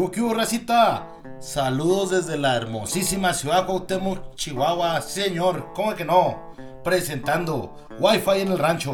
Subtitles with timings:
[0.00, 1.06] hubo, qué hubo, racita?
[1.40, 5.00] Saludos desde la hermosísima ciudad de Cuauhtémoc, Chihuahua.
[5.02, 6.54] Señor, ¿cómo que no?
[6.82, 8.92] Presentando Wi-Fi en el rancho.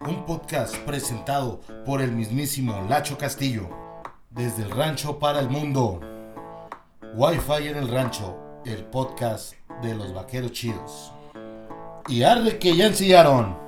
[0.00, 3.68] Un podcast presentado por el mismísimo Lacho Castillo.
[4.30, 6.00] Desde el rancho para el mundo.
[7.14, 11.12] Wi-Fi en el rancho, el podcast de los vaqueros chidos.
[12.08, 13.58] Y arde que ya ensillaron.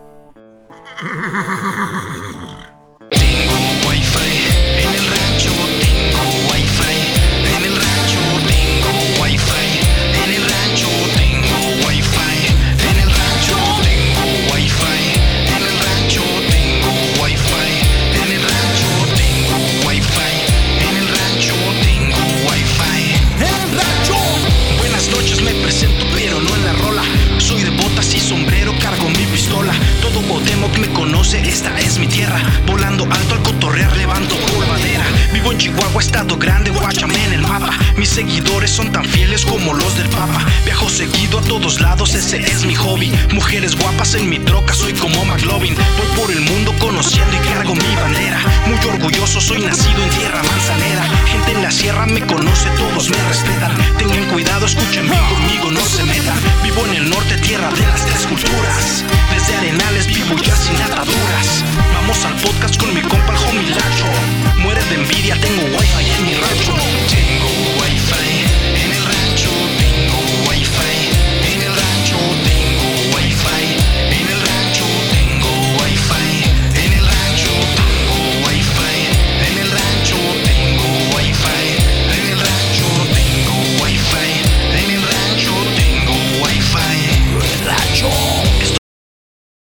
[35.46, 37.70] Vivo en Chihuahua, estado grande, guáchame en el mapa.
[37.96, 40.44] Mis seguidores son tan fieles como los del Papa.
[40.64, 43.12] Viajo seguido a todos lados, ese es mi hobby.
[43.32, 45.76] Mujeres guapas en mi troca, soy como McLovin.
[45.76, 48.40] Voy por el mundo conociendo y cargo mi bandera.
[48.66, 51.04] Muy orgulloso, soy nacido en tierra manzanera.
[51.26, 53.72] Gente en la sierra me conoce, todos me respetan.
[53.98, 56.38] Tengan cuidado, escuchen bien conmigo, no se metan.
[56.64, 59.04] Vivo en el norte, tierra de las tres culturas.
[59.32, 61.25] Desde Arenales vivo ya sin ataduras.